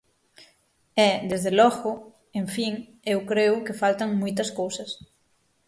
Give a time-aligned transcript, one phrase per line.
[1.07, 1.91] E, desde logo,
[2.41, 2.73] en fin,
[3.13, 4.89] eu creo que faltan moitas cousas.